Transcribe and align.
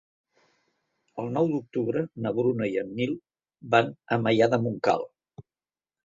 El 1.23 1.27
nou 1.33 1.49
d'octubre 1.49 2.01
na 2.25 2.31
Bruna 2.37 2.69
i 2.75 2.79
en 2.83 2.89
Nil 2.99 3.13
van 3.75 3.91
a 4.15 4.17
Maià 4.23 4.49
de 4.55 4.59
Montcal. 4.65 5.05